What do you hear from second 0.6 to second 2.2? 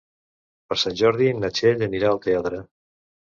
Per Sant Jordi na Txell anirà